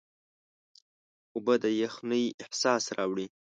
اوبه 1.35 1.55
د 1.63 1.65
یخنۍ 1.81 2.25
احساس 2.43 2.83
راوړي. 2.97 3.27